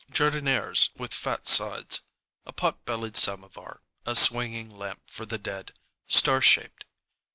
[0.11, 2.01] Jardinières with fat sides.
[2.47, 3.83] A pot bellied samovar.
[4.03, 5.73] A swinging lamp for the dead,
[6.07, 6.85] star shaped.